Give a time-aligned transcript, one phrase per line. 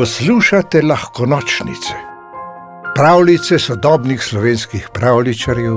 [0.00, 1.94] Poslušate lahko nočnice,
[2.94, 5.76] pravljice sodobnih slovenskih pravličarjev,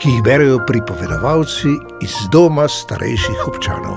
[0.00, 1.72] ki jih berijo pripovedovalci
[2.04, 3.96] iz doma starejših občanov.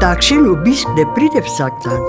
[0.00, 2.00] Takšen obisk ne pride vsak dan.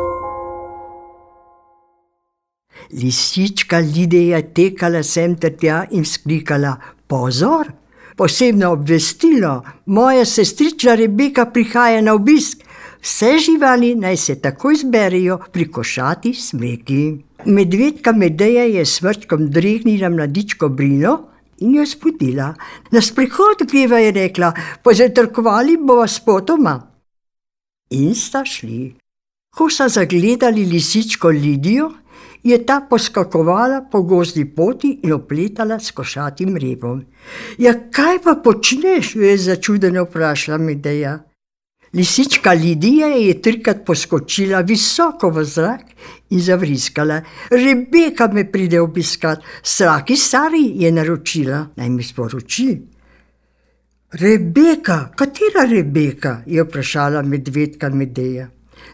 [2.94, 6.78] Lisička Lidija je tekala sem ter tja in skrikala:
[7.08, 7.74] Pozor!
[8.16, 12.65] Posebno obvestilo, moja sestrična Rebeka prihaja na obisk.
[13.06, 17.18] Vse živali naj se takoj zberijo pri košati smreki.
[17.46, 21.28] Medvedka Medeja je s vrčkom dregnila mladičko Brino
[21.60, 22.54] in jo spudila.
[22.92, 26.82] Na sprehod greva je rekla: Pozatrkovali bova spotoma.
[27.90, 28.96] In sta šli.
[29.56, 31.92] Ko so zagledali lisičko Lidijo,
[32.44, 37.06] je ta poskakovala po gozdni poti in opletala s košatim rebom.
[37.58, 39.16] Ja, kaj pa počneš?
[39.16, 41.20] je začudeno vprašala Medeja.
[41.96, 45.82] Lisička Lidija je trikrat poskočila visoko v zrak
[46.30, 47.22] in zavriskala.
[47.52, 52.68] Rebeka me pride obiskat, Sraki Sari je naročila, naj mi sporoči.
[54.12, 56.42] Rebeka, katera Rebeka?
[56.46, 58.50] je vprašala medvedka Medeja.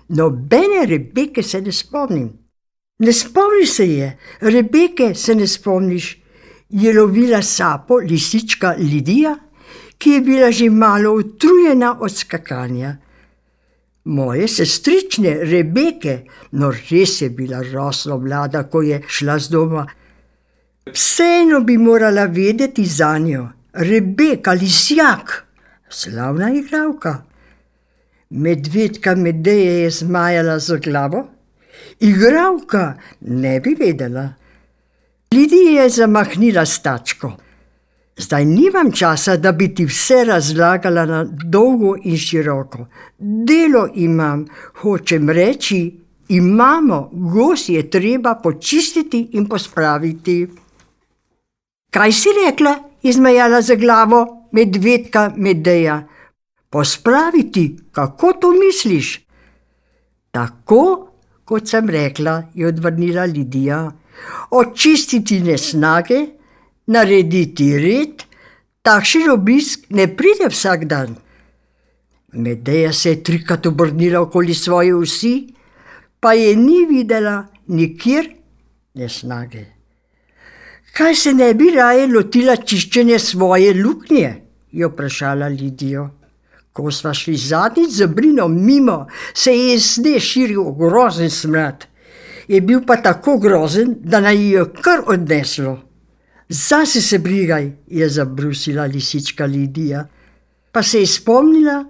[0.10, 2.30] Nobene Rebeke se ne spomnim.
[3.00, 6.18] Ne spomniš se je, Rebeke se ne spomniš,
[6.70, 9.36] je lovila sapo lisička Lidija,
[10.02, 12.98] ki je bila že malo utrujena od skakanja.
[14.04, 16.26] Moje sestrične Rebeke,
[16.58, 19.86] no res je bila rosno mlada, ko je šla z doma.
[20.90, 25.46] Vseeno bi morala vedeti za njo, Rebeka Lisjak,
[25.90, 27.22] slavna igralka.
[28.30, 31.28] Medvedka Medeje je zmajala z glavo,
[32.00, 34.34] igralka ne bi vedela.
[35.34, 37.32] Lidija je zamahnila stačko.
[38.22, 42.86] Zdaj nimam časa, da bi ti vse razlagala na dolgo in široko.
[43.18, 44.46] Delo imam,
[44.82, 45.80] hočem reči,
[46.30, 50.48] imamo, gos je treba počistiti in pospraviti.
[51.90, 52.76] Kaj si rekla?
[53.02, 56.04] Izmejala za glavo medvedka Medeja.
[56.70, 59.20] Pospraviti, kako to misliš?
[60.32, 61.10] Tako,
[61.46, 63.92] kot sem rekla, je odvrnila Lidija.
[64.52, 66.20] Očistiti nesnage,
[66.92, 68.24] narediti red,
[68.84, 71.16] takšen obisk ne pride vsak dan.
[72.34, 75.36] Medeja se je trikrat obrnila okoli svoje vsi,
[76.20, 78.30] pa je ni videla nikjer
[78.96, 79.66] nesnage.
[80.94, 84.32] Kaj se ne bi raje lotila čiščenja svoje luknje?
[84.72, 86.10] je vprašala Lidijo.
[86.74, 91.86] Ko smo šli zadnjič z Brino mimo, se je sneg širil grozen smrad.
[92.48, 95.80] Je bil pa tako grozen, da naj jo kar odneslo.
[96.54, 100.08] Zase se brigaj, je zabrusila lisička Lidija,
[100.72, 101.86] pa se je spomnila,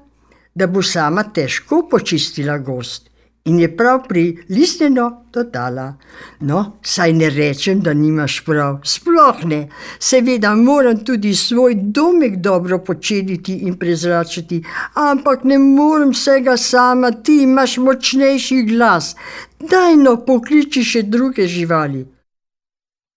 [0.55, 3.09] da bo sama težko počistila gost
[3.45, 5.95] in je prav pri listeno dodala:
[6.39, 9.69] No, saj ne rečem, da nimaš prav, sploh ne,
[10.00, 14.63] seveda moram tudi svoj domek dobro počediti in prezračiti,
[14.94, 19.16] ampak ne morem vsega sama, ti imaš močnejši glas,
[19.59, 22.05] daj no pokliči še druge živali.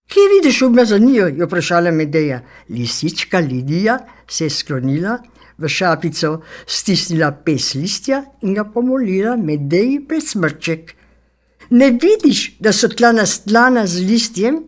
[0.07, 1.27] Kje vidiš umazanijo?
[1.27, 2.41] je vprašala Medeja.
[2.69, 5.17] Lisička Lidija se je sklonila,
[5.57, 10.93] v šapico stisnila pes listja in ga pomolila Medeji pred smrček.
[11.69, 14.61] Ne vidiš, da so tla nastlana z listjem?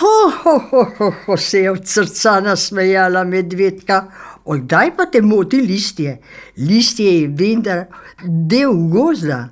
[0.00, 4.06] Ho, ho, ho, ho, ho se je od srca nasmejala medvedka.
[4.44, 6.18] Oddaj pa te moti listje.
[6.56, 7.84] Listje je vendar
[8.24, 9.48] del gozda,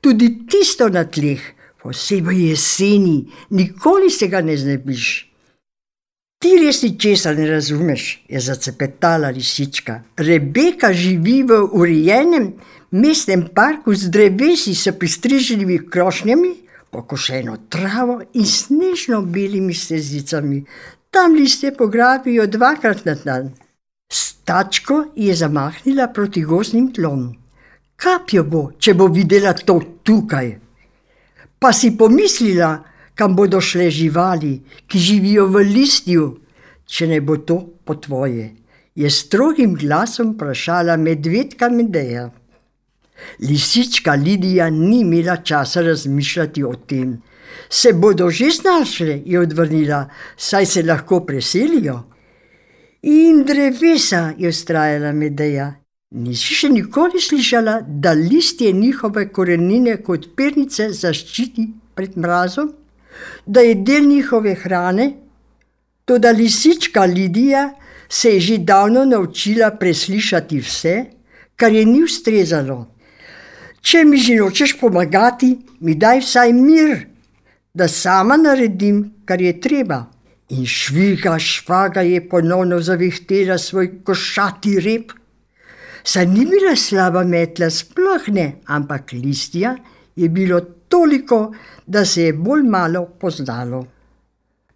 [0.00, 1.53] tudi tisto na tleh
[1.84, 5.08] posebej jeseni, nikoli se ga ne znebiš.
[6.40, 10.00] Ti res ni česa ne razumeš, je zacepetala lisička.
[10.16, 12.54] Rebeka živi v urejenem
[12.90, 16.54] mestnem parku z drevesi s pristriženimi krošnjami,
[16.90, 20.64] pokošeno travo in snežno belimi stezicami.
[21.10, 23.52] Tam liste pograbijo dvakrat na dan.
[24.12, 27.32] Stačko je zamahnila proti gozdnim tlom.
[27.96, 30.63] Kapjo bo, če bo videla to tukaj,
[31.64, 32.82] Pa si pomislila,
[33.16, 36.24] kam bodo šle živali, ki živijo v listju,
[36.84, 37.56] če ne bo to
[37.88, 38.50] po tvoje?
[38.92, 42.26] Je strogim glasom vprašala medvedka Medeja.
[43.40, 47.16] Lisička Lidija ni imela časa razmišljati o tem.
[47.70, 50.02] Se bodo že znašle, je odvrnila,
[50.36, 52.02] saj se lahko preselijo.
[53.08, 55.72] In drevesa, je ustrajala Medeja.
[56.14, 61.64] Nisi še nikoli slišala, da listje njihove korenine kot pernice zaščiti
[61.98, 62.68] pred mrazom,
[63.46, 65.08] da je del njihove hrane?
[66.06, 67.72] To, da lisička Lidija
[68.08, 70.94] se je že davno naučila preslišati vse,
[71.56, 72.78] kar je ni ustrezalo.
[73.80, 75.50] Če mi že nočeš pomagati,
[75.80, 77.08] mi daj vsaj mir,
[77.74, 80.04] da sama naredim, kar je treba.
[80.54, 85.12] In šviga, švaga je ponovno zavihtela svoj košati rep.
[86.04, 89.76] Saj ni bila slaba metla, sploh ne, ampak listja
[90.16, 91.54] je bilo toliko,
[91.86, 93.84] da se je bolj malo poznalo.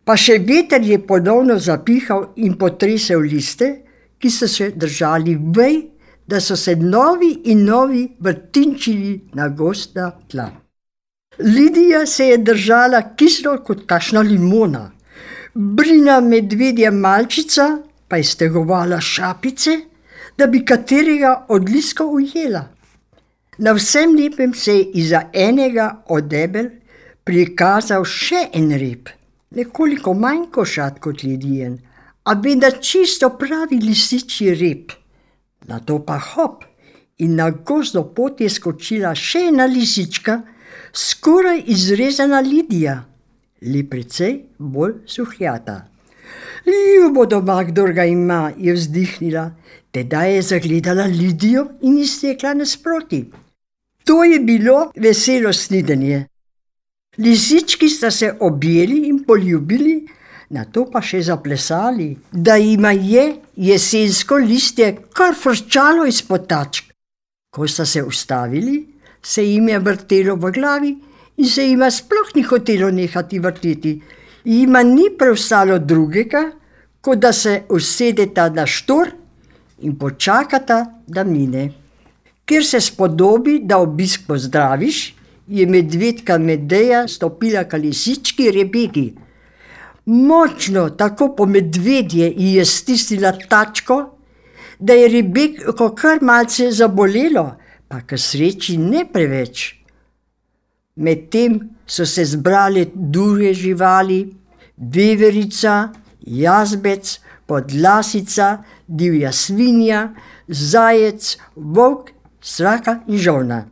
[0.05, 3.69] Pa še veter je ponovno zapihal in potresel liste,
[4.19, 5.77] ki so se držali vej,
[6.29, 10.49] da so se novi in novi vrtinčili na gosta tla.
[11.39, 14.91] Lidija se je držala kislo kot kašna limona,
[15.55, 17.69] brina medvedja malčica
[18.09, 19.77] pa je stegovala šapice,
[20.39, 22.69] da bi katerega od liskov ujela.
[23.59, 26.69] Na vsem lepem se je iza enega od debel
[27.25, 29.11] prikazal še en rep,
[29.51, 31.75] nekoliko manj košat kot ledijen,
[32.25, 34.93] a vedno čisto pravi lisičji rep.
[35.67, 36.65] Na to pa hop
[37.19, 40.39] in na gozdno pot je skočila še ena lisička,
[40.93, 43.01] skoraj izrezana Lidija,
[43.63, 45.81] le precej bolj suhjata.
[46.67, 49.51] Ljubo doma, kdo ga ima, je vzdihnila,
[49.91, 53.25] tedaj je zagledala Lidijo in iztekla nasproti.
[54.05, 56.27] To je bilo veselo snidenje.
[57.19, 60.07] Lisički sta se objeli in poljubili,
[60.51, 63.25] na to pa še zaplesali, da jima je
[63.57, 66.93] jesensko listje kar frčalo izpod tačk.
[67.51, 68.87] Ko sta se ustavili,
[69.23, 70.95] se jim je vrtelo v glavi
[71.37, 73.99] in se jima sploh ni hotelo nehati vrteti.
[74.49, 76.47] Jima ni preostalo drugega,
[77.05, 79.11] kot da se usedeta na štor
[79.85, 81.67] in počakata, da mine.
[82.49, 85.15] Ker se spodobi, da obisk pozdraviš,
[85.49, 89.13] je medvedka Medeja stopila k lisički Rebeki.
[90.07, 94.01] Močno, tako po medvedje, ji je stisnila tačko,
[94.79, 97.51] da je Rebeko kar malce zabolelo,
[97.89, 99.78] pa k sreči ne preveč.
[100.99, 104.35] Medtem so se zbrali druge živali,
[104.77, 110.09] veverica, jazbec, podlasica, divja svinja,
[110.49, 112.11] zajec, volk
[112.41, 113.65] sraka in žolna.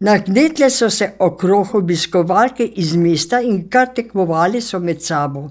[0.00, 5.46] Nagnetle so se okrog obiskovalke iz mesta in kar tekmovali so med sabo,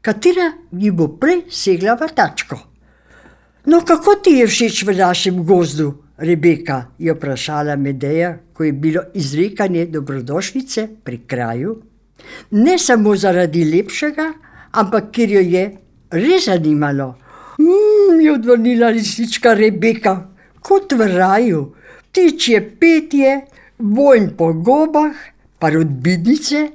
[0.00, 2.58] katera ji bo prej segla v tačko.
[3.66, 6.86] No, kako ti je všeč v našem gozdu, Rebeka?
[6.98, 11.82] je vprašala Medeja, ko je bilo izrekanje dobrodošlice pri kraju.
[12.50, 14.32] Ne samo zaradi lepšega,
[14.72, 15.64] ampak ker jo je
[16.10, 17.14] res zanimalo.
[17.58, 20.28] Mmm, je odvrnila lisička Rebeka,
[20.60, 21.62] kot v raju,
[22.10, 23.40] ptičje petje,
[23.78, 25.16] vojn po gobah,
[25.58, 26.68] pa rodbinice,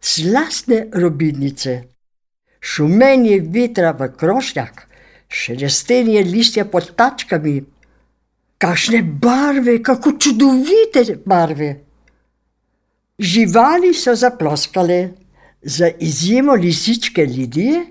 [0.00, 1.82] slastne robinice.
[2.60, 4.86] Šumenje vetra v krošnjak,
[5.28, 7.60] šelestenje listja pod tačkami,
[8.58, 11.84] kakšne barve, kako čudovite barve.
[13.18, 15.08] Živali so zaploskale,
[15.62, 17.86] za izjemo lisičke Lidije,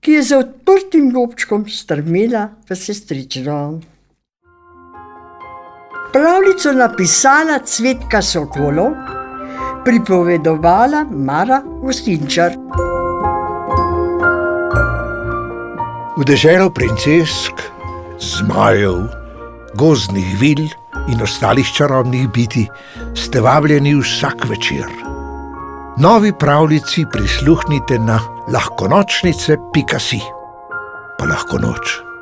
[0.00, 3.80] ki je za odprtim gobčkom strmela v sestrično
[6.14, 8.92] pravljico napisala Cvetka Sokolov,
[9.84, 12.54] pripovedovala Mara Gostinčar.
[16.16, 17.58] V deželo princesk,
[18.22, 19.10] zmajev,
[19.76, 20.68] gozdnih vil
[21.08, 22.66] in ostalih čarobnih biti
[23.14, 24.86] ste vabljeni vsak večer.
[25.98, 28.20] Novi pravljici prisluhnite na
[28.52, 30.20] lahkonočnice.si.
[31.18, 32.13] Pa lahko noč.